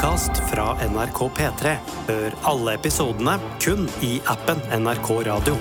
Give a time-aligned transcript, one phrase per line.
[0.00, 1.72] podkast fra NRK P3.
[2.06, 5.56] Hør alle episodene kun i appen NRK Radio.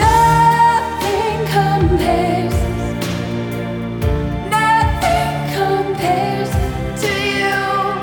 [0.00, 2.56] Nothing compares.
[4.48, 6.56] Nothing compares
[7.02, 8.00] to you.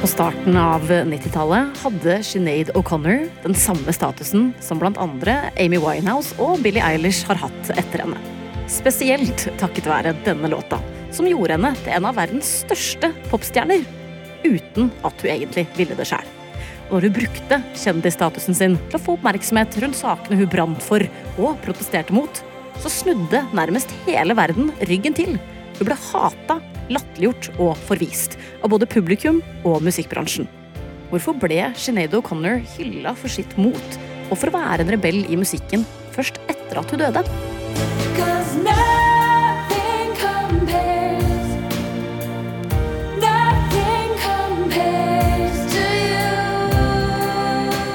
[0.00, 6.62] På starten av 90-tallet hadde Sinead O'Connor den samme statusen som andre Amy Winehouse og
[6.62, 8.22] Billie Eilish har hatt etter henne.
[8.70, 10.78] Spesielt takket være denne låta,
[11.12, 13.84] som gjorde henne til en av verdens største popstjerner.
[14.42, 16.30] Uten at hun egentlig ville det sjøl.
[16.92, 21.04] Når hun brukte kjendisstatusen sin til å få oppmerksomhet rundt sakene hun brant for
[21.38, 22.42] og protesterte mot,
[22.82, 25.38] så snudde nærmest hele verden ryggen til.
[25.78, 26.58] Hun ble hata,
[26.92, 30.48] latterliggjort og forvist av både publikum og musikkbransjen.
[31.12, 33.98] Hvorfor ble Sinead O'Connor hylla for sitt mot
[34.30, 35.84] og for å være en rebell i musikken
[36.16, 38.31] først etter at hun døde?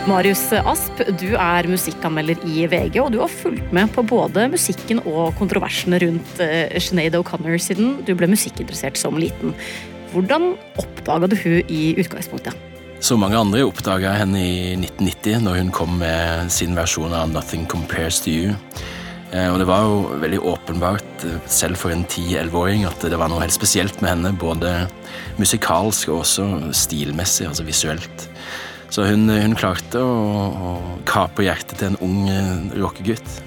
[0.07, 5.01] Marius Asp, du er musikkanmelder i VG, og du har fulgt med på både musikken
[5.03, 9.51] og kontroversene rundt eh, Sinead O'Connor siden du ble musikkinteressert som liten.
[10.13, 12.55] Hvordan oppdaga du hun i utgangspunktet?
[13.03, 17.67] Så mange andre oppdaga henne i 1990, når hun kom med sin versjon av Nothing
[17.67, 18.55] Compares to You.
[19.33, 23.27] Eh, Og det var jo veldig åpenbart, eh, selv for en 10-11-åring, at det var
[23.27, 24.31] noe helt spesielt med henne.
[24.39, 24.87] Både
[25.35, 28.29] musikalsk og også stilmessig, altså visuelt.
[28.93, 30.15] Så hun, hun klarte å,
[30.47, 30.71] å
[31.09, 33.41] kape hjertet til en ung eh, rockegutt.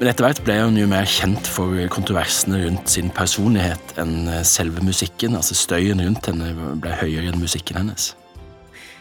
[0.00, 4.46] Men etter hvert ble hun jo mer kjent for kontroversene rundt sin personlighet enn eh,
[4.48, 5.36] selve musikken.
[5.38, 8.14] Altså Støyen rundt henne ble høyere enn musikken hennes.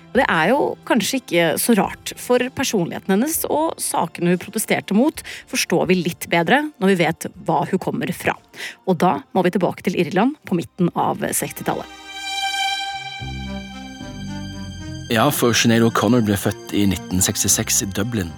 [0.10, 5.22] Det er jo kanskje ikke så rart, for personligheten hennes og sakene hun protesterte mot,
[5.50, 8.34] forstår vi litt bedre når vi vet hva hun kommer fra.
[8.90, 11.99] Og da må vi tilbake til Irland på midten av 60-tallet.
[15.10, 18.30] Ja, for Sinead O'Connor ble født i 1966 i Dublin.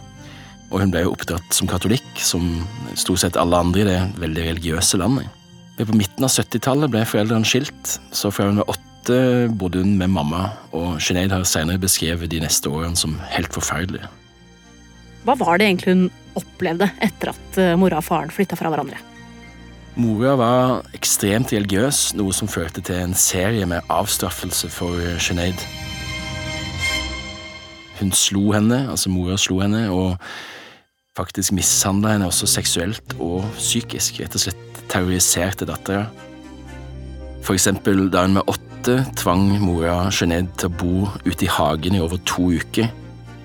[0.72, 2.62] Og hun ble jo oppdratt som katolikk, som
[2.96, 5.28] stort sett alle andre i det veldig religiøse landet.
[5.76, 9.98] Men på midten av 70-tallet ble foreldrene skilt, så fra hun var åtte bodde hun
[10.00, 14.08] med mamma, og Sinead har senere beskrevet de neste årene som helt forferdelige.
[15.28, 16.08] Hva var det egentlig hun
[16.40, 19.04] opplevde etter at eh, mora og faren flytta fra hverandre?
[20.00, 25.60] Mora var ekstremt religiøs, noe som førte til en serie med avstraffelse for Sinead.
[28.02, 30.18] Hun slo henne, altså mora slo henne, og
[31.18, 34.22] faktisk mishandla henne også seksuelt og psykisk.
[34.24, 36.08] Rett og slett terroriserte dattera.
[37.46, 40.96] For eksempel da hun med åtte tvang mora Jeanette til å bo
[41.28, 42.90] ute i hagen i over to uker.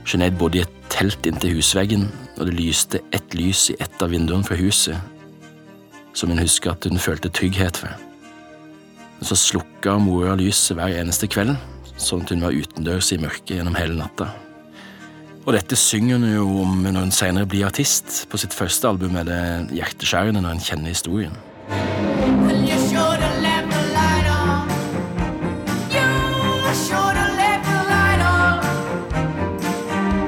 [0.07, 4.13] Jeanette bodde i et telt inntil husveggen, og det lyste ett lys i ett av
[4.13, 4.97] vinduene fra huset,
[6.17, 8.05] som hun husker at hun følte trygghet ved.
[9.25, 11.57] Så slukka mora lyset hver eneste kveld,
[11.97, 14.31] sånn at hun var utendørs i mørket gjennom hele natta.
[15.47, 18.25] Og dette synger hun jo om når hun senere blir artist.
[18.31, 19.43] På sitt første album er det
[19.79, 21.37] hjerteskjærende når en kjenner historien.
[21.71, 24.67] And you should have left the light on.
[25.95, 28.59] You should have left the light on.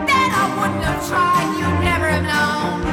[0.06, 1.50] Then I wouldn't have tried.
[1.58, 2.86] You'd never have known.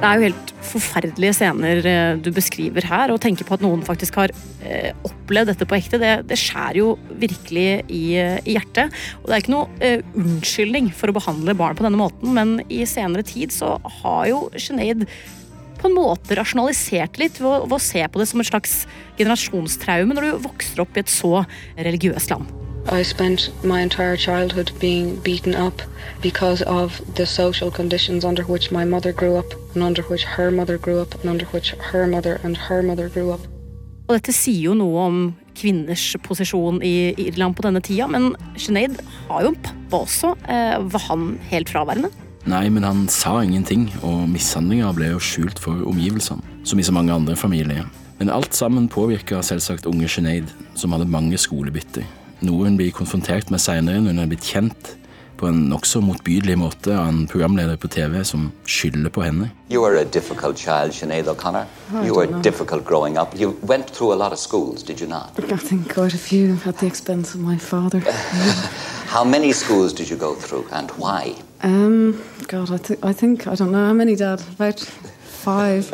[0.00, 3.84] Det er jo helt forferdelige scener eh, du beskriver her, og tenker på at noen
[3.86, 4.32] faktisk har
[4.64, 8.94] eh, opplevd dette på ekte, det, det skjærer jo virkelig i, eh, i hjertet.
[9.20, 12.82] Og det er ikke noe unnskyldning for å behandle barn på denne måten, men i
[12.88, 15.06] senere tid så har jo Sinead
[15.82, 18.82] på en måte rasjonalisert litt ved å, ved å se på det som et slags
[19.18, 21.42] generasjonstraume når du vokser opp i et så
[21.74, 22.61] religiøst land.
[22.88, 25.82] I spent my entire childhood being beaten up
[26.20, 30.50] because of the social conditions under which my mother grew up, and under which her
[30.50, 33.40] mother grew up, and under which her mother and her mother grew up.
[34.08, 35.20] Og dette sier jo noe om
[35.56, 40.34] kvinners posisjon i Irland på denne tida, men Sinead har jo en pappa også.
[40.50, 42.10] Eh, var han helt fraværende?
[42.50, 46.92] Nei, men han sa ingenting, og mishandlinga ble jo skjult for omgivelsene, som i så
[46.92, 47.86] mange andre familier.
[48.18, 52.04] Men alt sammen påvirka selvsagt unge Sinead, som hadde mange skolebytter.
[52.42, 54.96] Noe hun blir konfrontert med seinere når hun er blitt kjent
[55.42, 59.48] på en nokså motbydelig måte av en programleder på TV som skylder på henne.
[59.70, 61.64] You were a difficult child, Sinead O'Connor.
[62.04, 63.34] you were difficult growing up.
[63.34, 65.32] You went through a lot of schools, did you not?
[65.50, 68.00] I think quite a few at the expense of my father.
[69.12, 71.34] How many schools did you go through and why?
[71.62, 74.40] Um, God, I, th- I think, I don't know how many, Dad.
[74.54, 75.86] About five.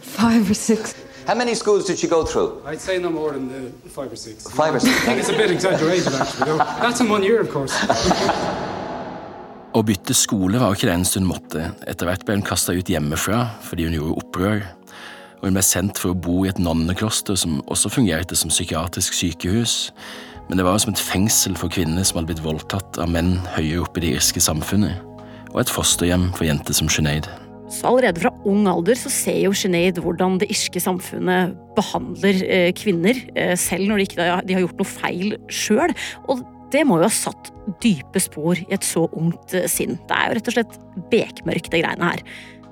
[0.00, 0.94] Five or six.
[1.26, 2.62] How many schools did she go through?
[2.66, 4.46] I'd say no more than the five or six.
[4.50, 4.94] Five or six.
[5.02, 6.50] I think it's a bit exaggerated, actually.
[6.50, 6.58] though.
[6.58, 7.74] That's in one year, of course.
[9.74, 11.64] Å bytte skole var jo ikke det eneste hun måtte.
[11.90, 14.60] Etter hvert ble hun kasta ut hjemmefra fordi hun gjorde opprør.
[15.44, 19.12] og hun ble sendt for å bo i et nonnekloster som også fungerte som psykiatrisk
[19.12, 19.90] sykehus,
[20.48, 23.82] men det var som et fengsel for kvinner som hadde blitt voldtatt av menn høyere
[23.84, 25.04] oppe i det irske samfunnet,
[25.52, 27.28] og et fosterhjem for jenter som Sinead.
[27.74, 32.70] Så allerede fra ung alder så ser jo Sinead hvordan det irske samfunnet behandler eh,
[32.76, 35.94] kvinner, eh, selv når de ikke de har gjort noe feil sjøl.
[36.30, 36.44] Og
[36.74, 37.50] det må jo ha satt
[37.82, 39.98] dype spor i et så ungt eh, sinn.
[40.06, 40.78] Det er jo rett og slett
[41.10, 42.22] bekmørkt, det greiene her.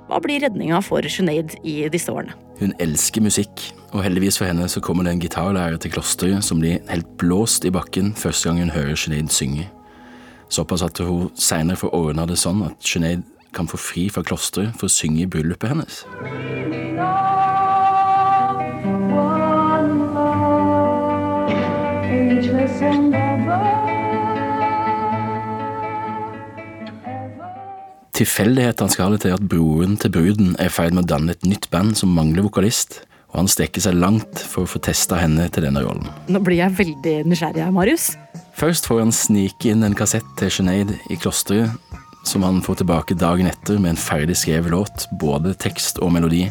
[0.06, 2.36] Hva blir redninga for Sinead i disse årene?
[2.60, 6.62] Hun elsker musikk, og heldigvis for henne så kommer det en gitarlærer til klosteret som
[6.62, 9.66] blir helt blåst i bakken første gang hun hører Sinead synge.
[10.52, 14.76] Såpass at hun seinere får ordna det sånn at Sinead kan få fri fra klosteret
[14.78, 16.02] for å synge i bryllupet hennes.
[28.12, 31.70] Tilfeldighetene skal til at broren til bruden er i ferd med å danne et nytt
[31.72, 33.00] band som mangler vokalist,
[33.32, 36.06] og han strekker seg langt for å få testa henne til denne rollen.
[36.28, 38.12] Nå blir jeg veldig nysgjerrig her, Marius.
[38.58, 41.72] Først får han snike inn en kassett til Sinead i klosteret,
[42.24, 46.46] som han får tilbake dagen etter med en ferdig skrevet låt, både tekst og melodi.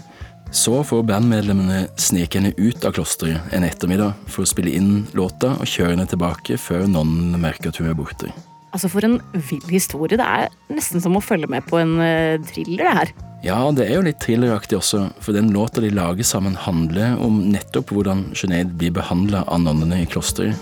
[0.52, 5.54] Så får bandmedlemmene snike henne ut av klosteret en ettermiddag for å spille inn låta
[5.56, 8.34] og kjøre henne tilbake før nonnen merker at hun er borte.
[8.72, 10.20] Altså For en vill historie.
[10.20, 13.14] Det er nesten som å følge med på en eh, thriller, det her.
[13.42, 17.40] Ja, det er jo litt thrilleraktig også, for den låta de lager sammen handler om
[17.52, 20.60] nettopp hvordan Sinead blir behandla av nonnene i klosteret.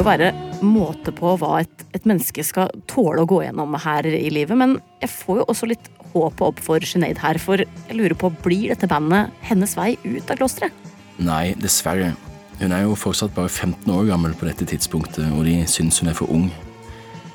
[0.00, 0.30] Jo være
[0.64, 4.78] måte på hva et, et menneske skal tåle å gå gjennom her i livet, men
[5.02, 8.72] jeg får jo også litt håpet opp for Sinead her, for jeg lurer på, blir
[8.72, 10.88] dette bandet hennes vei ut av klosteret?
[11.20, 12.14] Nei, dessverre.
[12.60, 16.12] Hun er jo fortsatt bare 15 år gammel på dette tidspunktet, og de syns hun
[16.12, 16.48] er for ung.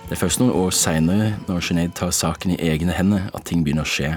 [0.06, 3.66] Det er først noen år seinere, når Sinead tar saken i egne hender, at ting
[3.66, 4.12] begynner å skje.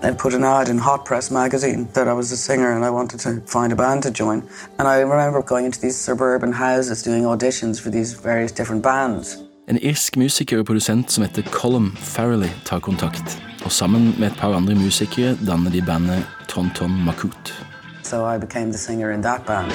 [0.00, 2.90] They put an ad in Hot Press magazine that I was a singer and I
[2.90, 4.42] wanted to find a band to join.
[4.78, 9.38] And I remember going into these suburban houses doing auditions for these various different bands.
[9.68, 14.36] En irsk musiker og produsent som heter Colum Farrelly tar kontakt, og sammen med et
[14.38, 17.64] par andre musikere danner de bandet Tonton Makut.
[18.02, 19.72] So I became the singer in that band.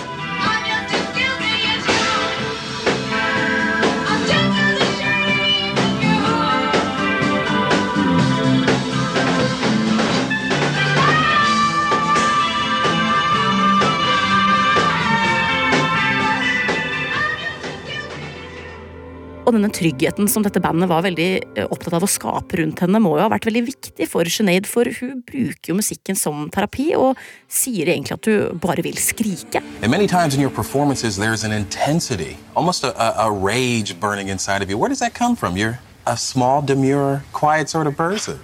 [19.52, 23.02] Og denne tryggheten som dette bandet var veldig eh, opptatt av å skape rundt henne,
[23.04, 26.94] må jo ha vært veldig viktig for Sinead, for hun bruker jo musikken som terapi,
[26.96, 27.20] og
[27.52, 29.60] sier egentlig at du bare vil skrike.
[29.84, 34.30] And many times in your performances, there's an intensity, almost a, a, a rage burning
[34.30, 34.78] inside of you.
[34.78, 35.58] Where does that come from?
[35.58, 38.40] You're a small, demure, quiet sort of person.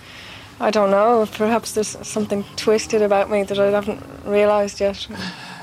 [0.59, 1.25] I don't know.
[1.37, 5.07] Perhaps there's something twisted about me that I haven't realized yet.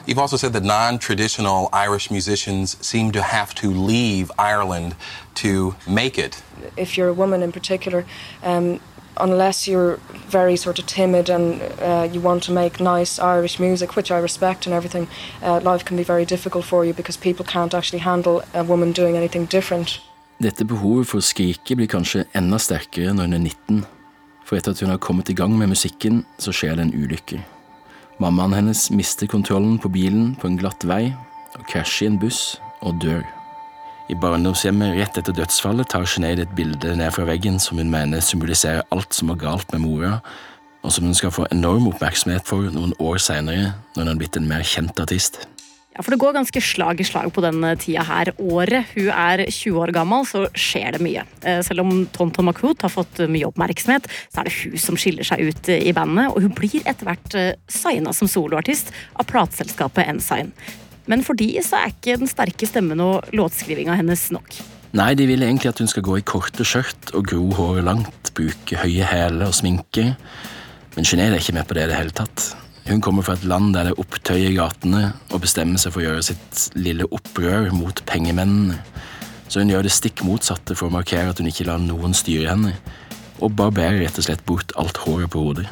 [0.07, 4.95] You've also said that non traditional Irish musicians seem to have to leave Ireland
[5.37, 6.43] to make it.
[6.77, 8.05] If you're a woman in particular,
[8.43, 8.81] um,
[9.17, 9.97] unless you're
[10.29, 14.19] very sort of timid and uh, you want to make nice Irish music, which I
[14.19, 15.09] respect and everything,
[15.43, 18.93] uh, life can be very difficult for you because people can't actually handle a woman
[18.93, 20.01] doing anything different.
[20.41, 23.85] Dette behovet for å skrike blir kanskje enda sterkere når hun er 19,
[24.45, 27.39] for etter at hun har kommet i gang med musikken, så skjer det en ulykke.
[28.23, 31.09] Mammaen hennes mister kontrollen på bilen på en glatt vei
[31.59, 32.43] og krasjer i en buss
[32.85, 33.25] og dør.
[34.13, 38.23] I barndomshjemmet rett etter dødsfallet tar Sinead et bilde ned fra veggen som hun mener
[38.23, 40.19] symboliserer alt som var galt med mora,
[40.85, 44.37] og som hun skal få enorm oppmerksomhet for noen år seinere, når hun har blitt
[44.37, 45.41] en mer kjent artist.
[45.95, 48.33] Ja, for det går ganske slag i slag på den tida her.
[48.43, 51.23] Året hun er 20 år gammel, så skjer det mye.
[51.47, 55.27] Eh, Selv om Tonton Makut har fått mye oppmerksomhet, så er det hun som skiller
[55.27, 60.11] seg ut i bandet, og hun blir etter hvert eh, signa som soloartist av plateselskapet
[60.11, 60.51] Ensign.
[61.07, 64.59] Men for de så er ikke den sterke stemmen og låtskrivinga hennes nok.
[64.95, 68.35] Nei, de vil egentlig at hun skal gå i korte skjørt og gro håret langt,
[68.35, 70.13] bruke høye hæler og sminke,
[70.95, 72.53] men Genéve er ikke med på det i det hele tatt.
[72.85, 76.03] Hun kommer fra et land der det er opptøy i gatene, og bestemmer seg for
[76.03, 78.77] å gjøre sitt lille opprør mot pengemennene.
[79.49, 82.51] Så hun gjør det stikk motsatte for å markere at hun ikke lar noen styre
[82.53, 82.75] henne,
[83.41, 85.69] og barberer rett og slett bort alt håret på hodet.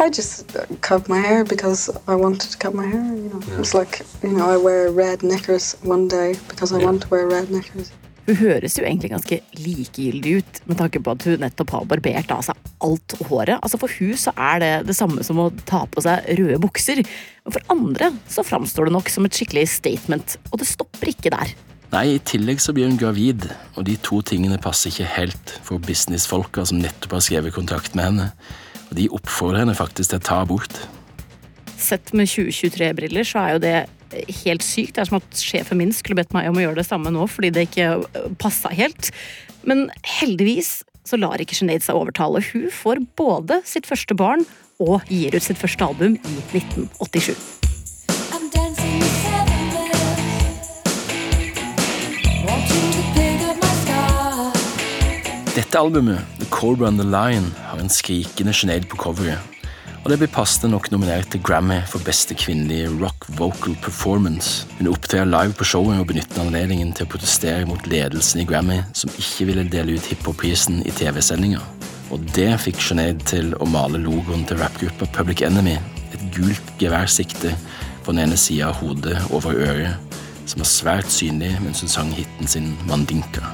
[0.00, 3.04] I just cut my hair because I wanted to cut my hair.
[3.14, 7.02] You know, it's like you know I wear red knickers one day because I want
[7.02, 7.92] to wear red knickers.
[8.22, 12.30] Hun høres jo egentlig ganske likegyldig ut med tanke på at hun nettopp har barbert
[12.30, 13.56] av seg alt håret.
[13.58, 17.02] Altså For hun så er det det samme som å ta på seg røde bukser.
[17.42, 21.34] Men for andre så framstår det nok som et skikkelig statement, og det stopper ikke
[21.34, 21.54] der.
[21.92, 25.82] Nei, i tillegg så blir hun gravid, og de to tingene passer ikke helt for
[25.82, 28.28] businessfolka som nettopp har skrevet kontakt med henne.
[28.88, 30.78] Og de oppfordrer henne faktisk til å ta abort.
[31.82, 33.76] Sett med 2023-briller så er jo det
[34.44, 34.96] helt sykt.
[34.96, 37.26] Det er som at sjefen min skulle bedt meg om å gjøre det samme nå
[37.30, 39.12] fordi det ikke passa helt.
[39.68, 39.88] Men
[40.18, 42.42] heldigvis så lar ikke Sinead seg overtale.
[42.52, 44.46] Hun får både sitt første barn
[44.82, 47.34] og gir ut sitt første album i 1987.
[48.32, 50.22] I'm dancing with seven bells,
[52.46, 54.52] wanting to pick up my star.
[55.54, 59.51] Dette albumet, The Cobra and the Lion, har en skrikende Sinead på coveret.
[60.02, 64.66] Og det blir passende nok nominert til Grammy for beste kvinnelige rock vocal performance.
[64.80, 68.80] Hun opptrer live på showet og benytter anledningen til å protestere mot ledelsen i Grammy,
[68.98, 71.62] som ikke ville dele ut hiphop-prisen i TV-sendinga.
[72.10, 75.78] Og det fikk Sinead til å male logoen til rappgruppa Public Enemy,
[76.10, 77.54] et gult geværsikte
[78.02, 80.18] på den ene sida av hodet over øret,
[80.50, 83.46] som var svært synlig mens hun sang hiten sin Mandinka.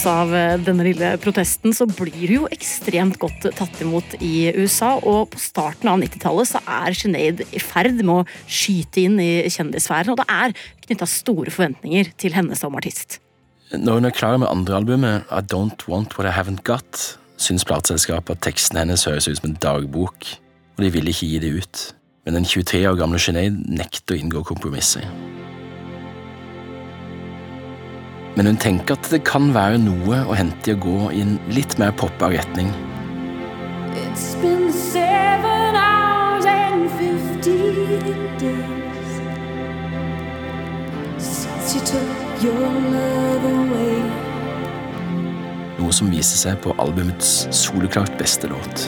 [0.00, 4.50] Tross av eh, denne lille protesten så blir det jo ekstremt godt tatt imot i
[4.56, 9.18] USA, og på starten av 90-tallet så er Sinead i ferd med å skyte inn
[9.20, 10.54] i kjendissfæren, og det er
[10.86, 13.18] knytta store forventninger til henne som artist.
[13.76, 17.66] Når hun er klar med andre albumet, I Don't Want What I Haven't Got, syns
[17.68, 20.32] plateselskapet at teksten hennes høres ut som en dagbok,
[20.76, 21.84] og de vil ikke gi det ut.
[22.24, 25.04] Men den 23 år gamle Sinead nekter å inngå kompromisser.
[28.36, 31.38] Men hun tenker at det kan være noe å hente i å gå i en
[31.50, 32.70] litt mer poppa retning.
[33.90, 39.10] It's been seven hours and fifteen days
[41.18, 43.98] since you took your love away.
[45.80, 48.86] Noe som viser seg på albumets soleklart beste låt.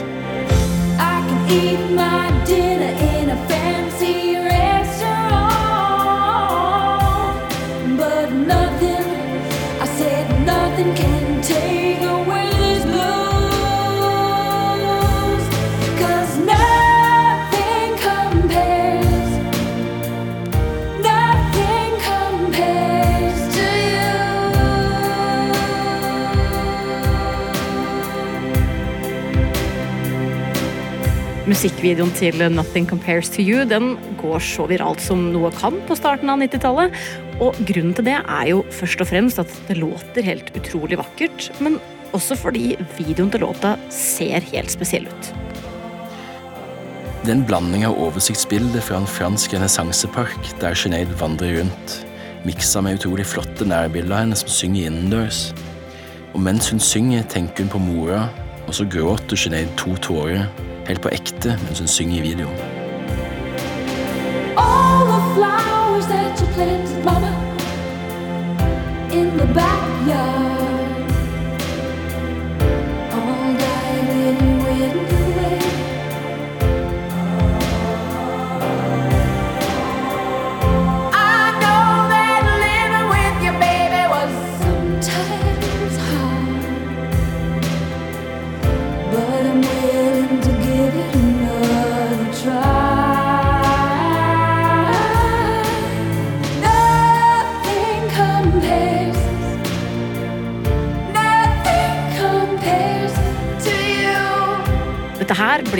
[1.02, 3.21] I can eat my dinner in
[10.84, 11.81] nothing can take
[31.62, 36.32] Musikkvideoen til Nothing Compares To You den går så viralt som noe kan på starten
[36.32, 36.96] av 90-tallet.
[37.38, 41.52] Og grunnen til det er jo først og fremst at det låter helt utrolig vakkert,
[41.62, 41.76] men
[42.18, 45.30] også fordi videoen til låta ser helt spesiell ut.
[47.22, 51.96] Det er en blanding av oversiktsbilder fra en fransk renessansepark der Sinead vandrer rundt,
[52.42, 55.52] miksa med utrolig flotte nærbilder av henne som synger innendørs.
[56.34, 58.26] Og mens hun synger, tenker hun på mora,
[58.66, 60.50] og så gråter Sinead to tårer,
[60.88, 62.78] helt på ekte mens hun synger i videoen.
[66.52, 67.32] Planted, Mama,
[69.10, 70.71] in the backyard,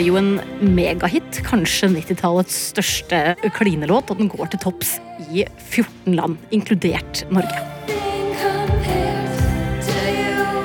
[0.03, 3.19] Blir jo en megahit, kanskje 90-tallets største
[3.55, 4.89] klinelåt, og den går til topps
[5.31, 7.61] i 14 land, inkludert Norge.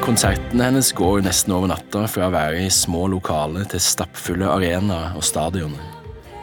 [0.03, 5.15] Konsertene hennes går nesten over natta fra å være i små lokaler til stappfulle arenaer
[5.15, 5.87] og stadioner.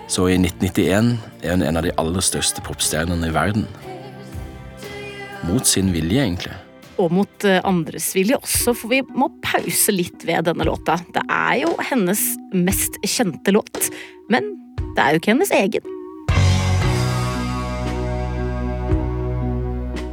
[0.07, 3.67] Så i 1991 er hun en av de aller største popstjernene i verden.
[5.43, 6.55] Mot sin vilje, egentlig.
[7.01, 10.97] Og mot eh, andres vilje også, for vi må pause litt ved denne låta.
[11.15, 12.21] Det er jo hennes
[12.55, 13.89] mest kjente låt,
[14.31, 14.53] men
[14.95, 15.91] det er jo ikke hennes egen.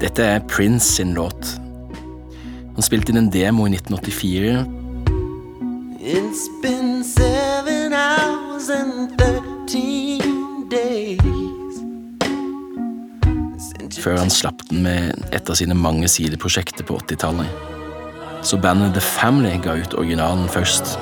[0.03, 1.55] Dette er Prince sin låt.
[2.75, 4.65] Han spilte inn en demo i 1984.
[6.03, 11.43] It's been seven hours and 13 days.
[14.03, 17.47] før han slapp den med et av sine mange sideprosjekter på 80-tallet.
[18.43, 20.99] Så bandet The Family ga ut originalen først.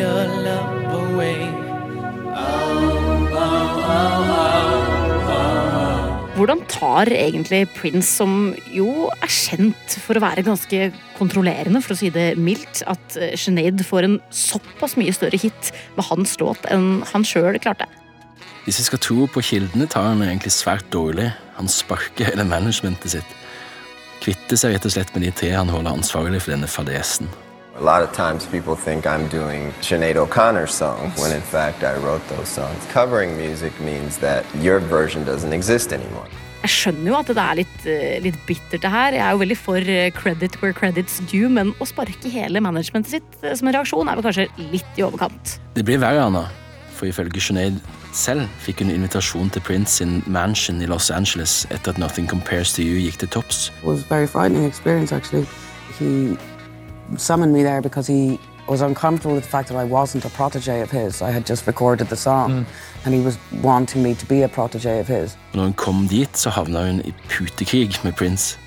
[0.00, 1.42] Your love away.
[2.32, 4.79] Oh, oh, oh,
[6.40, 10.86] Hvordan tar egentlig Prince, som jo er kjent for å være ganske
[11.18, 15.68] kontrollerende, for å si det mildt, at eh, Sinead får en såpass mye større hit
[15.98, 17.84] med hans låt enn han sjøl klarte?
[18.64, 21.28] Hvis vi skal tro på kildene, tar han egentlig svært dårlig.
[21.58, 23.36] Han sparker hele managementet sitt.
[24.24, 27.28] Kvitter seg rett og slett med de tre han holder ansvarlig for denne fadesen.
[27.80, 31.96] A lot of times people think I'm doing Sinead O'Connor songs when in fact I
[31.96, 32.76] wrote those songs.
[32.92, 36.28] Covering music means that your version doesn't exist anymore.
[36.60, 39.16] Jeg skjønner jo at det er litt, eh, litt bittert, det her.
[39.16, 43.14] Jeg er jo veldig for eh, credit where credit's due, men å sparke hele managementet
[43.14, 45.56] sitt eh, som en reaksjon er vel kanskje litt i overkant.
[45.72, 46.44] Det blir verre, Anna.
[46.98, 47.80] For ifølge Sinead
[48.12, 52.76] selv fikk hun invitasjon til Prince sin mansion i Los Angeles etter at Nothing Compares
[52.76, 53.72] to You gikk til topps.
[53.80, 55.48] It was a very frightening experience, actually.
[55.96, 56.36] He
[57.16, 58.38] summoned me there because he
[58.68, 61.22] was uncomfortable with the fact that I wasn't a protege of his.
[61.22, 62.66] I had just recorded the song,
[63.04, 65.36] and he was wanting me to be a protege of his.
[65.54, 68.58] Når hun kom dit, så havna hun i putekrig med Prince.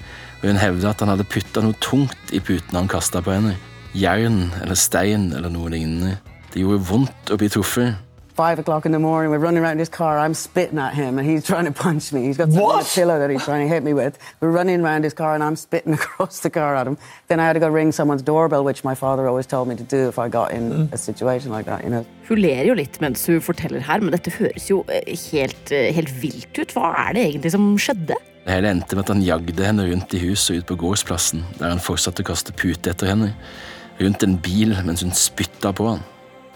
[0.41, 3.55] Og hun hevda at han hadde putta noe tungt i putene han kasta på henne.
[3.95, 6.17] Jern eller stein eller noe lignende.
[6.53, 7.95] Det gjorde vondt å bli truffet.
[8.33, 10.17] Five o'clock in the morning, we're running around his car.
[10.17, 12.23] I'm spitting at him, and he's trying to punch me.
[12.23, 14.17] He's got a pillow that he's trying to hit me with.
[14.39, 16.97] We're running around his car, and I'm spitting across the car at him.
[17.27, 19.83] Then I had to go ring someone's doorbell, which my father always told me to
[19.83, 21.83] do if I got in a situation like that.
[21.83, 22.05] You know.
[22.27, 25.91] Hun ler jo litt mens hun forteller her, men dette høres jo eh, helt, eh,
[25.93, 26.73] helt vilt ut.
[26.73, 28.17] Hva er det egentlig som skjedde?
[28.47, 31.45] Det hele endte med at han jagde henne rundt i huset og ut på gårdsplassen,
[31.59, 33.29] der han fortsatte å kaste pute etter henne.
[34.01, 36.01] Rundt en bil mens hun spytta på han.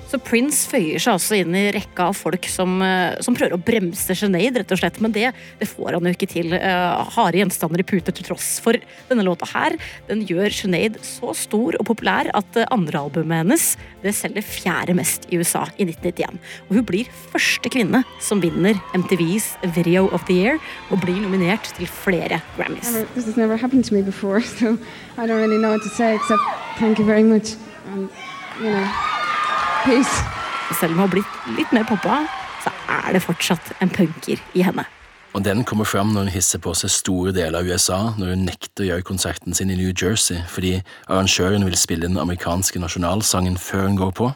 [0.08, 3.60] Så Prince føyer seg altså inn i rekka av folk som, eh, som prøver å
[3.60, 5.02] bremse Sinead, rett og slett.
[5.04, 6.56] Men det, det får han jo ikke til.
[6.56, 8.58] Uh, harde gjenstander i puter til tross.
[8.64, 8.78] For
[9.10, 9.76] denne låta her
[10.08, 13.66] den gjør Sinead så stor og populær at andre albumet hennes
[14.04, 16.40] det selger fjerde mest i USA i 1991.
[16.70, 21.68] Og hun blir første kvinne som vinner MTVs Video of the Year og blir nominert
[21.76, 22.94] til flere Grammys.
[22.94, 24.78] Never, this has never happened to me before, so
[25.18, 26.42] I don't really know what to say except
[26.80, 27.24] thank you very
[29.88, 30.24] peace.
[30.80, 32.22] Selv om hun har blitt litt mer poppa,
[32.64, 34.84] så er det fortsatt en punker i henne.
[35.36, 38.46] Og den kommer fram når hun hisser på seg store deler av USA når hun
[38.48, 43.60] nekter å gjøre konserten sin i New Jersey fordi arrangøren vil spille den amerikanske nasjonalsangen
[43.62, 44.32] før hun går på.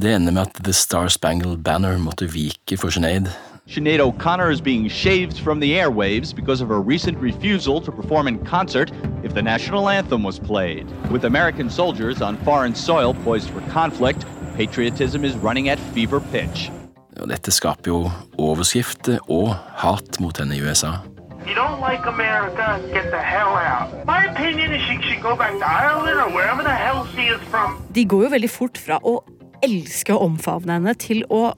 [0.00, 3.32] Det ender med at The Star Spangled Banner måtte vike for Sinead.
[3.70, 8.26] Sinead O'Connor is being shaved from the airwaves because of her recent refusal to perform
[8.26, 8.90] in concert
[9.22, 10.90] if the national anthem was played.
[11.08, 16.72] With American soldiers on foreign soil poised for conflict, patriotism is running at fever pitch.
[17.14, 18.10] Dette skaper jo
[18.42, 20.96] overskrifter og hat mot henne i USA.
[21.38, 23.94] If you don't like America, get the hell out.
[24.04, 27.40] My opinion is she should go back to Ireland or wherever the hell she is
[27.54, 27.78] from.
[27.94, 29.20] De går jo veldig fort fra å
[29.62, 31.52] elske og omfavne henne til å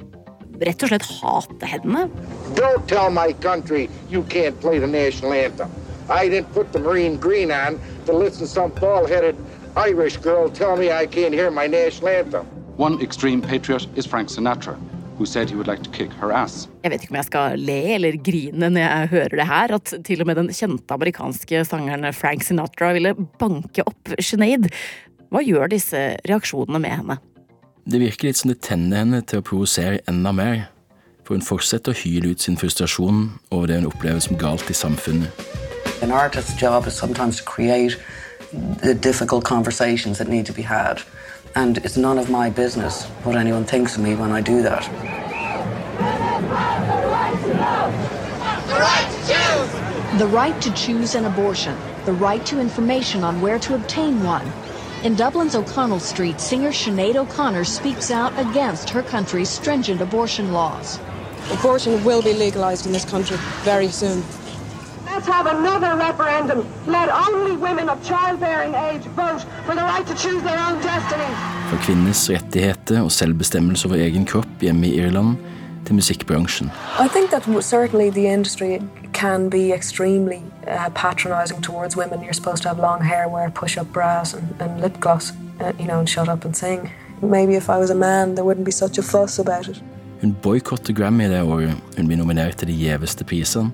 [0.67, 2.09] rett og slett hate henne.
[2.59, 5.71] Don't tell my country you can't play the national anthem.
[6.11, 9.37] I didn't put the marine green on to listen to some bald-headed
[9.77, 12.47] Irish girl tell me I can't hear my national anthem.
[12.77, 14.77] One extreme patriot is Frank Sinatra,
[15.17, 16.69] who said he would like to kick her ass.
[16.83, 19.95] Jeg vet ikke om jeg skal le eller grine når jeg hører det her, at
[20.05, 24.69] til og med den kjente amerikanske sangeren Frank Sinatra ville banke opp Sinead.
[25.33, 27.21] Hva gjør disse reaksjonene med henne?
[27.85, 30.69] Det virker litt som det tenner henne til å provosere enda mer,
[31.27, 34.77] for hun fortsetter å hyle ut sin frustrasjon over det hun opplever som galt i
[34.77, 35.43] samfunnet.
[36.03, 37.99] An artist's job is sometimes to create
[38.83, 41.03] the difficult conversations that need to be had.
[41.57, 44.87] And it's none of my business what anyone thinks of me when I do that.
[50.19, 54.47] The right to choose an abortion, the right to information on where to obtain one.
[55.05, 61.01] In Dublin's O'Connell Street, singer Sinead O'Connor speaks out against her country's stringent abortion laws.
[61.51, 64.23] Abortion will be legalized in this country very soon.
[65.07, 66.65] Let's have another referendum.
[66.87, 71.27] Let only women of childbearing age vote for the right to choose their own destiny.
[71.69, 75.37] Fra kvinners rettigheter og selvbestemmelse over egen kropp hjemme i Irland
[75.87, 76.71] til musikkbransjen.
[77.01, 78.79] I think that w- certainly the industry
[79.13, 82.21] can be extremely uh, patronizing towards women.
[82.23, 85.87] You're supposed to have long hair, wear push-up bras and, and lip gloss, uh, you
[85.87, 86.91] know, and shut up and sing.
[87.23, 89.83] Maybe if I was a man, there wouldn't be such a fuss about it.
[90.21, 93.71] Hun boikotter Grammy det året hun blir nominert til de gjeveste prisene,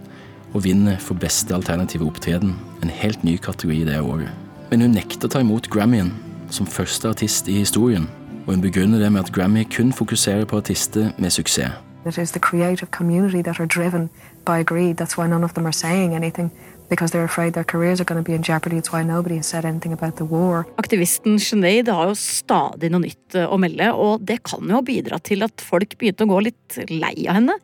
[0.54, 4.28] og vinner for beste alternative opptreden, en helt ny kategori det året.
[4.70, 6.12] Men hun nekter å ta imot Grammyen
[6.50, 8.08] som første artist i historien,
[8.46, 11.72] og hun begrunner det med at Grammy kun fokuserer på artister med suksess.
[12.06, 14.08] It is the creative community that are driven
[14.44, 14.96] by greed.
[14.96, 16.50] That's why none of them are saying anything.
[20.76, 24.80] Aktivisten Sinead har jo stadig noe nytt eh, å melde, og det kan jo ha
[24.80, 27.58] bidratt til at folk begynte å gå litt lei av henne.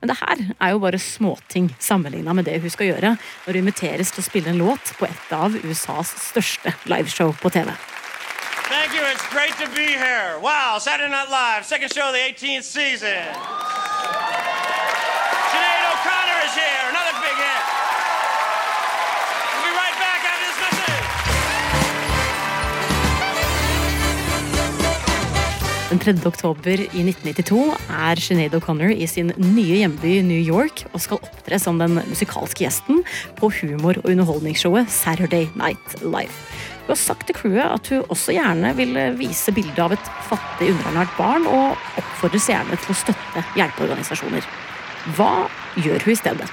[0.00, 3.60] Men det her er jo bare småting sammenligna med det hun skal gjøre når hun
[3.66, 7.68] inviteres til å spille en låt på et av USAs største liveshow på TV.
[8.70, 9.00] Thank you.
[9.02, 10.38] It's great to be here.
[10.40, 13.26] Wow, Saturday Night Live, second show of the 18th season.
[25.90, 26.12] Den 3.
[26.28, 27.56] oktober i 1992
[27.90, 32.62] er Sinead O'Connor i sin nye hjemby New York og skal opptre som den musikalske
[32.62, 33.02] gjesten
[33.40, 36.30] på humor- og underholdningsshowet Saturday Night Live.
[36.86, 40.70] Hun har sagt til crewet at hun også gjerne vil vise bilde av et fattig,
[40.70, 44.50] underernært barn, og oppfordres gjerne til å støtte hjelpeorganisasjoner.
[45.18, 45.32] Hva
[45.82, 46.50] gjør hun i stedet?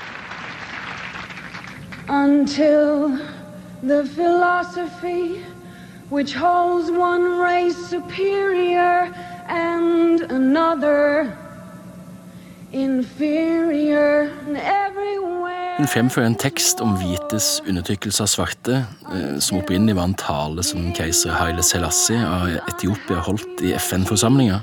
[2.09, 3.19] until
[3.83, 5.43] the philosophy
[6.09, 9.13] which holds one race superior
[9.47, 11.33] and another
[12.71, 15.75] inferior and everywhere.
[15.77, 20.63] Hun fremfører en tekst om hvites undertrykkelse av svarte, eh, som opprinnelig var en tale
[20.63, 24.61] som keiser Haile Selassie av Etiopia holdt i FN-forsamlinga,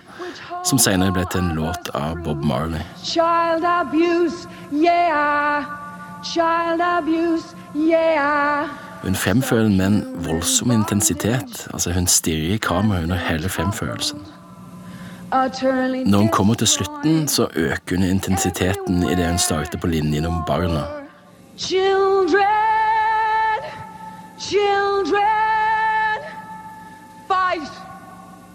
[0.64, 2.83] som senere ble til en låt av Bob Marley.
[3.04, 5.64] Child abuse, yeah.
[6.24, 8.68] Child abuse, yeah.
[9.04, 11.68] Hun fremfører den med en voldsom intensitet.
[11.72, 14.18] altså Hun stirrer i kameraet under hele fremførelsen.
[16.06, 20.42] Når hun kommer til slutten, så øker hun intensiteten idet hun starter på linjen om
[20.46, 20.80] barna.
[21.58, 22.40] Children,
[24.40, 26.20] children,
[27.28, 27.72] fight.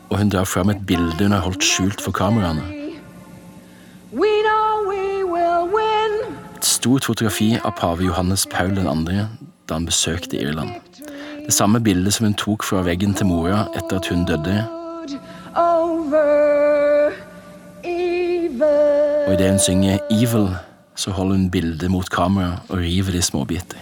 [0.09, 2.61] Og hun drar fram et bilde hun har holdt skjult for kameraene.
[6.57, 8.83] Et stort fotografi av pave Johannes Paul 2.
[9.69, 10.69] da han besøkte Irland.
[11.45, 14.65] Det samme bildet som hun tok fra veggen til mora etter at hun døde.
[19.27, 20.55] Og idet hun synger 'Evil',
[20.95, 23.77] så holder hun bildet mot kamera og river det i småbiter.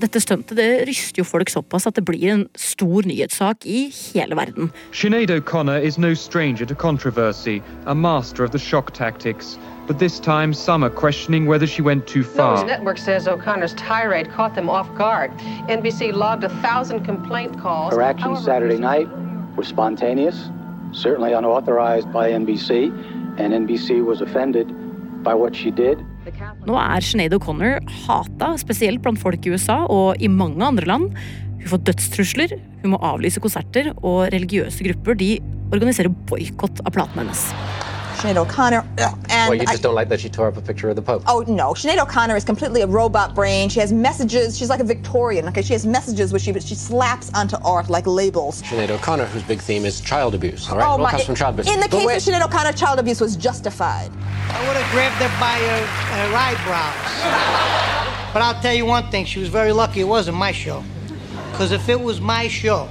[0.00, 4.36] Dette stuntet det ryster jo folk såpass at det blir en stor nyhetssak i hele
[4.38, 4.70] verden.
[4.96, 9.58] Sinead O'Connor is no stranger to controversy, a master of the shock tactics.
[9.86, 12.64] But this time, some are questioning whether she went too News far.
[12.64, 15.32] Network says O'Connor's tirade caught them off guard.
[15.68, 17.92] NBC logged a thousand complaint calls.
[17.92, 19.08] Her actions However, Saturday night
[19.56, 20.48] were spontaneous,
[20.92, 22.88] certainly unauthorized by NBC,
[23.38, 24.68] and NBC was offended
[25.22, 25.98] by what she did.
[26.68, 31.14] Nå er Sinead O'Connor hata, spesielt blant folk i USA og i mange andre land.
[31.60, 35.34] Hun får dødstrusler, hun må avlyse konserter, og religiøse grupper de
[35.70, 37.44] organiserer boikott av platene hennes.
[38.20, 38.84] Sinead O'Connor.
[38.98, 40.96] uh, And well, you I- just don't like that she tore up a picture of
[40.96, 41.22] the Pope.
[41.26, 43.68] Oh no, Sinead O'Connor is completely a robot brain.
[43.68, 44.56] She has messages.
[44.58, 45.48] She's like a Victorian.
[45.48, 48.62] Okay, she has messages which she she slaps onto art like labels.
[48.62, 50.68] Sinead O'Connor, whose big theme is child abuse.
[50.68, 51.10] All right, oh it all my!
[51.12, 51.72] comes from child abuse.
[51.72, 54.10] In the But case wait- of Sinead O'Connor, child abuse was justified.
[54.52, 58.32] I would have grabbed her by her, her eyebrows.
[58.32, 60.84] But I'll tell you one thing, she was very lucky it wasn't my show.
[61.50, 62.88] Because if it was my show,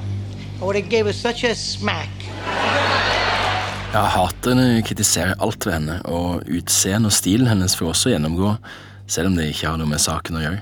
[0.61, 2.09] I would have gave her such a smack.
[3.89, 8.51] Ja, Haterne kritiserer alt ved henne, og utseendet og stilen hennes får også gjennomgå,
[9.09, 10.59] selv om det ikke har noe med saken å gjøre.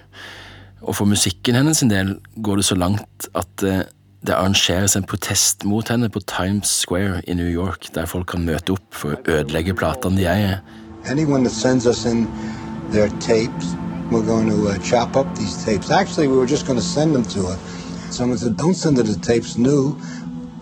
[0.87, 3.83] Og for musikken hennes sin del går det så langt at eh,
[4.23, 8.47] det arrangeres en protest mot henne på Times Square i New York, der folk kan
[8.47, 10.63] møte opp for å ødelegge platene de eier.
[13.19, 13.75] Tapes,
[14.09, 15.91] we're going to uh, chop up these tapes.
[15.91, 17.59] Actually, we were just going to send them to her.
[18.09, 19.99] Someone said, don't send her the tapes new,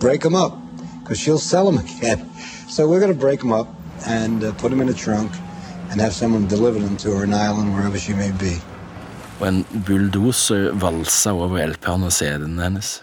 [0.00, 0.58] break them up,
[1.02, 2.28] because she'll sell them again.
[2.68, 3.68] So we're going to break them up
[4.06, 5.30] and uh, put them in a trunk
[5.90, 8.58] and have someone deliver them to her an island wherever she may be.
[9.40, 13.02] Og en bulldoser valsa over LP-en og CD-en hennes.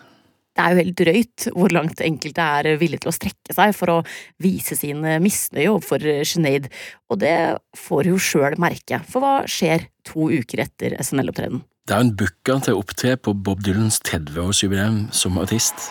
[0.54, 3.94] Det er jo helt drøyt hvor langt enkelte er villige til å strekke seg for
[3.94, 3.98] å
[4.42, 6.68] vise sin misnøye overfor Sinead,
[7.10, 7.36] og det
[7.78, 11.64] får hun sjøl merke, for hva skjer to uker etter SNL-opptredenen?
[11.88, 15.90] Det er en booka til å opptre på Bob Dylans 30-årsjubileum som artist.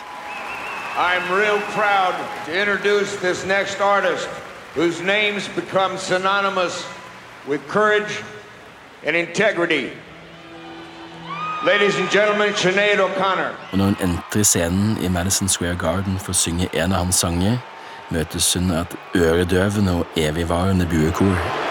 [0.95, 2.13] I'm real proud
[2.45, 4.27] to introduce this next artist
[4.75, 6.85] whose names become synonymous
[7.47, 8.21] with courage
[9.03, 9.91] and integrity.
[11.65, 13.55] Ladies and gentlemen, Sinead O'Connor.
[13.73, 17.57] Når hun entrer scenen i Madison Square Garden for å synge en av hans sanger,
[18.09, 21.62] møtes hun av et øredøvende og evigvarende buekor.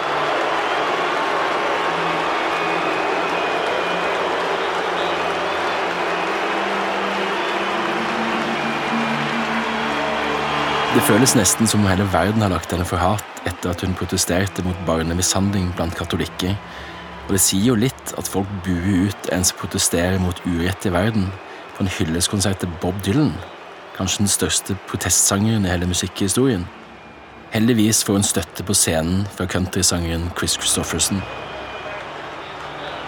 [11.02, 13.96] Det føles nesten som om hele verden har lagt henne for hat etter at hun
[13.98, 16.52] protesterte mot barnemishandling blant katolikker.
[17.24, 20.94] Og det sier jo litt at folk buer ut en som protesterer mot urett i
[20.94, 21.26] verden,
[21.74, 23.34] på en hylleskonsert til Bob Dylan,
[23.98, 26.68] kanskje den største protestsangeren i hele musikkhistorien.
[27.50, 31.18] Heldigvis får hun støtte på scenen fra countrysangeren Chris Christofferson.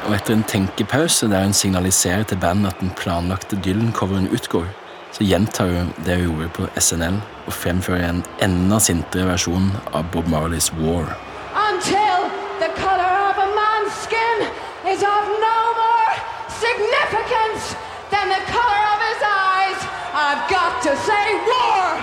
[0.08, 4.66] Og etter en tenkepause der hun signaliserer til bandet at den planlagte Dylan-coveren utgår,
[5.14, 10.08] så gjentar hun det hun gjorde på SNL, og fremfører en enda sintere versjon av
[10.10, 11.06] Bob Marleys War.
[11.54, 12.26] Until
[12.58, 14.42] the color of a man's skin
[14.90, 16.10] is of no more
[16.58, 17.76] significance
[18.10, 19.80] than the color of his eyes,
[20.18, 22.02] I've got to say war!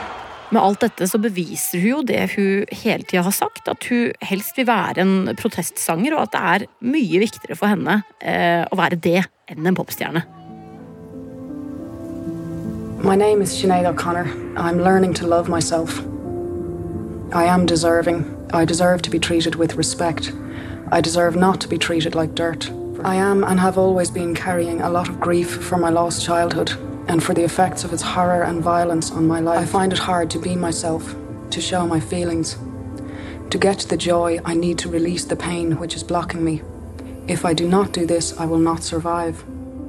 [0.52, 4.12] Med alt dette så beviser hun jo det hun hele tida har sagt, at hun
[4.24, 8.80] helst vil være en protestsanger, og at det er mye viktigere for henne eh, å
[8.80, 9.19] være det
[9.52, 10.24] enn en popstjerne.
[13.03, 14.53] My name is Sinead O'Connor.
[14.55, 16.01] I'm learning to love myself.
[17.33, 18.47] I am deserving.
[18.53, 20.31] I deserve to be treated with respect.
[20.91, 22.69] I deserve not to be treated like dirt.
[23.03, 26.73] I am and have always been carrying a lot of grief for my lost childhood
[27.07, 29.57] and for the effects of its horror and violence on my life.
[29.57, 31.15] I find it hard to be myself,
[31.49, 32.59] to show my feelings.
[33.49, 36.61] To get the joy, I need to release the pain which is blocking me.
[37.27, 39.43] If I do not do this, I will not survive.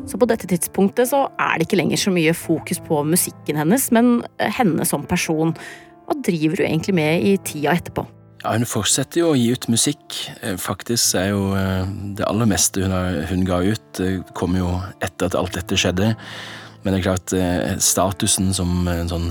[0.08, 3.86] Så på dette tidspunktet så er det ikke lenger så mye fokus på musikken hennes,
[3.94, 5.54] men henne som person.
[6.08, 8.04] Hva driver du egentlig med i tida etterpå?
[8.42, 10.16] Ja, Hun fortsetter jo å gi ut musikk.
[10.58, 11.52] Faktisk er jo
[12.18, 12.96] det aller meste hun,
[13.30, 14.02] hun ga ut,
[14.34, 16.10] kom jo etter at alt dette skjedde.
[16.82, 17.34] Men det er klart,
[17.78, 19.28] statusen som en sånn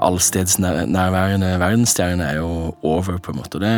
[0.00, 3.60] allstedsnærværende verdensstjerne er jo over, på en måte.
[3.60, 3.74] Det,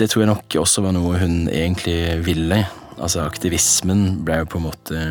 [0.00, 2.62] det tror jeg nok også var noe hun egentlig ville.
[2.98, 5.02] Altså Aktivismen ble jo på en måte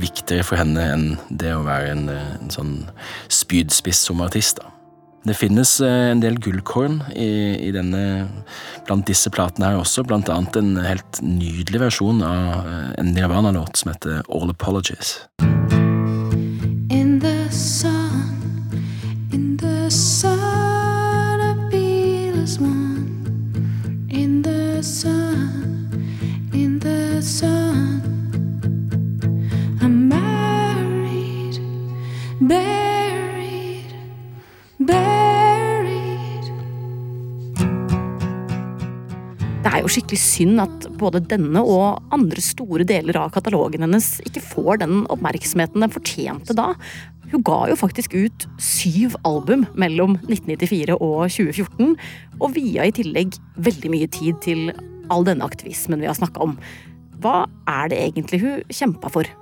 [0.00, 2.74] viktigere for henne enn det å være en, en sånn
[3.32, 4.60] spydspiss som artist.
[4.60, 4.72] da.
[5.26, 8.28] Det finnes en del gullkorn i, i denne,
[8.86, 12.68] blant disse platene her også, blant annet en helt nydelig versjon av
[13.00, 15.16] en Nirvana-låt som heter All Apologies.
[16.94, 18.30] In the sun,
[19.32, 20.35] in the sun,
[39.66, 44.20] Det er jo skikkelig synd at både denne og andre store deler av katalogen hennes
[44.22, 46.68] ikke får den oppmerksomheten den fortjente da.
[47.32, 51.96] Hun ga jo faktisk ut syv album mellom 1994 og 2014,
[52.38, 53.34] og via i tillegg
[53.66, 54.70] veldig mye tid til
[55.10, 56.54] all denne aktivismen vi har snakka om.
[57.18, 59.34] Hva er det egentlig hun kjempa for?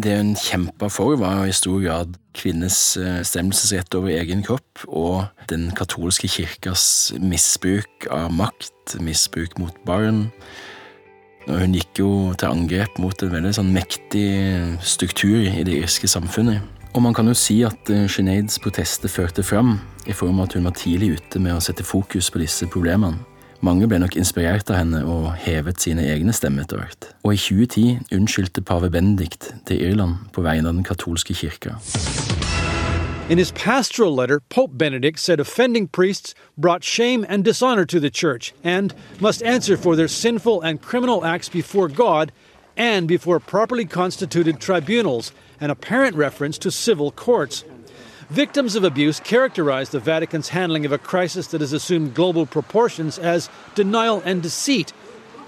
[0.00, 2.94] Det hun kjempa for, var i stor grad kvinners
[3.26, 10.28] stemmelsesrett over egen kropp og den katolske kirkas misbruk av makt, misbruk mot barn.
[11.48, 14.28] Og hun gikk jo til angrep mot en veldig sånn mektig
[14.80, 16.64] struktur i det irske samfunnet.
[16.94, 19.76] Og man kan jo si at Sheneids protester førte fram,
[20.08, 23.20] i form av at hun var tidlig ute med å sette fokus på disse problemene.
[23.60, 27.10] Mange ble nok inspirert av henne og hevet sine egne stemmer etter hvert.
[27.28, 31.74] Og i 2010 unnskyldte pave Benedikt til Irland på vegne av den katolske kirka.
[33.28, 38.10] In his pastoral letter, Pope Benedict said offending priests brought shame and dishonor to the
[38.10, 42.32] church and must answer for their sinful and criminal acts before God
[42.76, 47.62] and before properly constituted tribunals, an apparent reference to civil courts.
[48.30, 53.18] Victims of abuse characterize the Vatican's handling of a crisis that has assumed global proportions
[53.18, 54.92] as denial and deceit,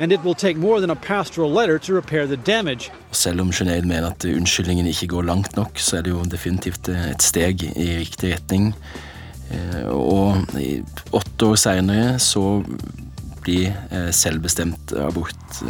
[0.00, 2.90] and it will take more than a pastoral letter to repair the damage.
[3.12, 6.88] Selv om Sinead mener at unnskyldningen ikke går langt nok, så er det jo definitivt
[6.88, 8.74] et steg i riktig retning.
[9.86, 10.42] Og
[11.12, 12.64] åtte år seinere så
[13.46, 13.70] blir
[14.10, 15.62] selvbestemt abort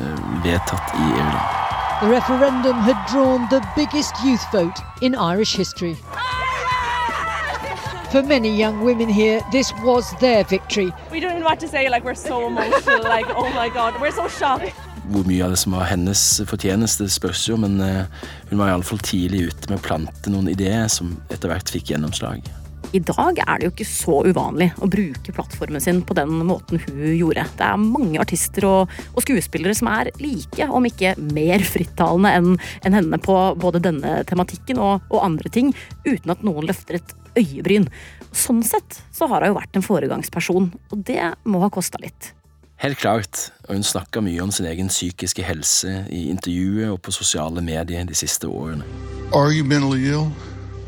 [0.45, 1.61] vedtatt i Irland.
[2.01, 5.97] The referendum had drawn the biggest youth vote in Irish history.
[8.13, 10.93] For many young women here, this was their victory.
[11.11, 11.89] We don't even know what to say.
[11.89, 13.03] Like we're so emotional.
[13.05, 14.75] like oh my god, we're so shocked.
[15.09, 18.05] Hvor mye av det som var hennes fortjeneste, spørs jo, men eh,
[18.51, 22.45] hun var iallfall tidlig ute med å plante noen ideer som etter hvert fikk gjennomslag.
[22.93, 26.81] I dag er det jo ikke så uvanlig å bruke plattformen sin på den måten
[26.83, 27.47] hun gjorde.
[27.57, 32.51] Det er mange artister og, og skuespillere som er like, om ikke mer frittalende enn
[32.85, 35.73] en henne på både denne tematikken og, og andre ting,
[36.05, 37.89] uten at noen løfter et øyebryn.
[38.37, 42.35] Sånn sett så har hun jo vært en foregangsperson, og det må ha kosta litt.
[42.83, 47.15] Helt klart, og hun snakka mye om sin egen psykiske helse i intervjuet og på
[47.15, 48.85] sosiale medier de siste årene.
[49.33, 50.29] Are you mentally ill?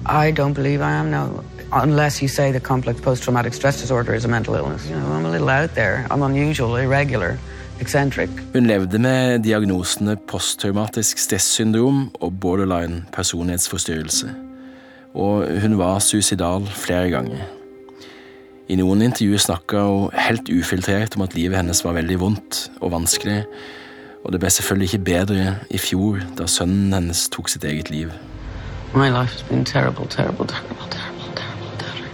[0.05, 1.45] I don't believe I am, no.
[1.75, 4.87] Unless you say that complex post-traumatic stress disorder is a mental illness.
[4.89, 6.07] You know, I'm a little out there.
[6.11, 7.37] I'm unusual, irregular,
[7.81, 8.31] eccentric.
[8.53, 14.31] Hun levde med diagnosene posttraumatisk stressyndrom og borderline personlighetsforstyrrelse.
[15.15, 17.43] Og hun var suicidal flere ganger.
[18.69, 22.95] I noen intervjuer snakka hun helt ufiltrert om at livet hennes var veldig vondt og
[22.95, 23.43] vanskelig,
[24.25, 28.15] og det ble selvfølgelig ikke bedre i fjor, da sønnen hennes tok sitt eget liv.
[28.95, 32.09] My life has been terrible, terrible, terrible, terrible, terrible, terrible.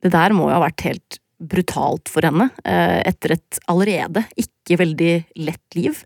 [0.00, 4.78] Det der må jo ha vært helt brutalt for henne, eh, etter et allerede ikke
[4.80, 6.04] veldig lett liv.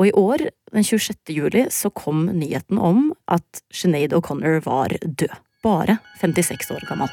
[0.00, 1.34] Og i år, den 26.
[1.36, 5.32] juli, så kom nyheten om at Sinead O'Connor var død.
[5.64, 7.10] Bare 56 år gammel.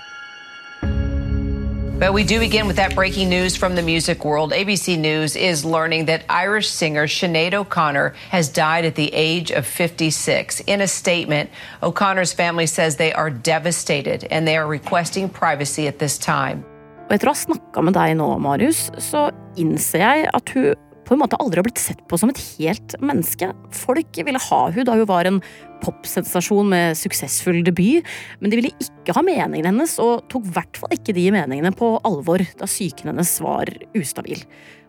[1.99, 4.51] But we do begin with that breaking news from the music world.
[4.51, 9.65] ABC News is learning that Irish singer Sinead O'Connor has died at the age of
[9.65, 10.59] 56.
[10.67, 11.49] In a statement,
[11.81, 16.63] O'Connor's family says they are devastated and they are requesting privacy at this time.
[17.07, 20.75] Og etter å ha snakka med deg nå, Marius, så innser jeg at hun
[21.07, 23.49] på en måte aldri har blitt sett på som et helt menneske.
[23.75, 25.39] Folk ville ha hun da hun var en
[25.83, 28.05] popsensasjon med suksessfull debut,
[28.41, 31.71] men de ville ikke ha meningene hennes, og tok i hvert fall ikke de meningene
[31.77, 34.43] på alvor da psyken hennes var ustabil.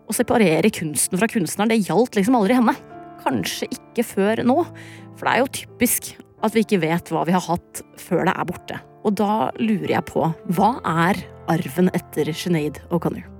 [0.09, 2.75] Å separere kunsten fra kunstneren, det gjaldt liksom aldri henne.
[3.23, 4.57] Kanskje ikke før nå,
[5.15, 8.35] for det er jo typisk at vi ikke vet hva vi har hatt før det
[8.35, 8.83] er borte.
[9.07, 11.19] Og da lurer jeg på, hva er
[11.51, 13.38] arven etter Sinead O'Connor?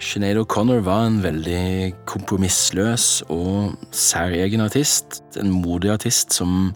[0.00, 5.20] Sinead O'Connor var en veldig kompromissløs og særegen artist.
[5.36, 6.72] En modig artist som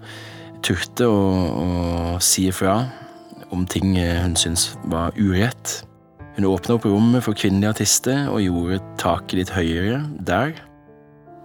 [0.65, 1.23] turte å,
[1.57, 1.69] å
[2.21, 2.83] si ifra
[3.55, 5.81] om ting hun syntes var urett.
[6.37, 10.53] Hun åpna opp rommet for kvinnelige artister og gjorde taket litt høyere der.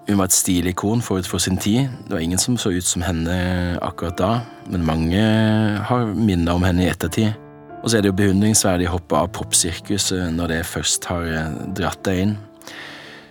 [0.09, 1.87] Hun var et stilikon forut for sin tid.
[2.09, 3.35] Det var ingen som så ut som henne
[3.85, 4.33] akkurat da,
[4.67, 5.21] men mange
[5.87, 7.37] har minner om henne i ettertid.
[7.79, 11.59] Og så er det jo beundringsverdig å hoppe av popsirkuset når det først har eh,
[11.77, 12.37] dratt deg inn.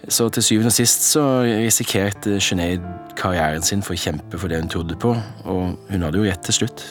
[0.08, 2.84] Så til syvende og sist så risikerte Sinead
[3.18, 5.12] karrieren sin for å kjempe for det hun trodde på,
[5.44, 6.84] og hun hadde jo rett til slutt.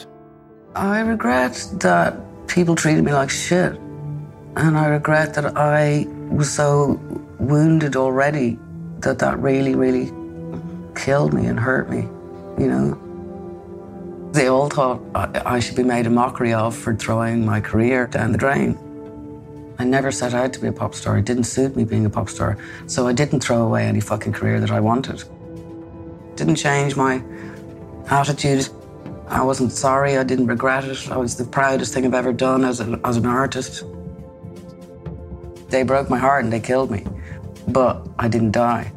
[0.76, 2.14] I regret that
[2.46, 3.72] people treated me like shit.
[4.56, 6.98] And I regret that I was so
[7.38, 8.58] wounded already
[9.00, 10.12] that that really, really
[10.94, 12.06] killed me and hurt me,
[12.58, 13.07] you know.
[14.32, 18.32] They all thought I should be made a mockery of for throwing my career down
[18.32, 18.78] the drain.
[19.78, 21.18] I never set out to be a pop star.
[21.18, 22.58] It didn't suit me being a pop star.
[22.86, 25.22] So I didn't throw away any fucking career that I wanted.
[26.34, 27.22] Didn't change my
[28.10, 28.68] attitude.
[29.28, 30.18] I wasn't sorry.
[30.18, 31.10] I didn't regret it.
[31.10, 33.84] I was the proudest thing I've ever done as, a, as an artist.
[35.68, 37.06] They broke my heart and they killed me.
[37.68, 38.92] But I didn't die.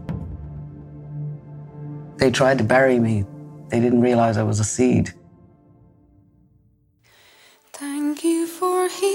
[2.17, 3.25] They tried to bury me.
[3.69, 5.13] They didn't realize I was a seed.
[9.01, 9.07] Du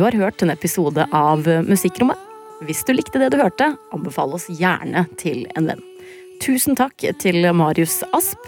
[0.00, 2.31] har hørt en episode av Musikkrommet.
[2.62, 5.82] Hvis du likte det du hørte, anbefal oss gjerne til en venn.
[6.42, 8.38] Tusen takk til Marius Asp.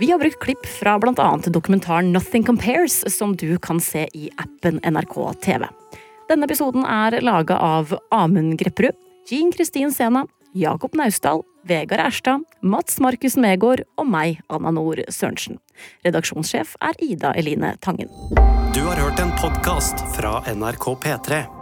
[0.00, 1.28] Vi har brukt klipp fra bl.a.
[1.46, 5.68] dokumentaren Nothing Compares, som du kan se i appen NRK TV.
[6.30, 8.98] Denne episoden er laga av Amund Grepperud,
[9.30, 10.24] Jean Kristin Sena,
[10.58, 15.62] Jakob Naustdal, Vegard Erstad, Mats Markus Megård og meg, Anna Nord Sørensen.
[16.02, 18.10] Redaksjonssjef er Ida Eline Tangen.
[18.74, 21.61] Du har hørt en podkast fra NRK P3.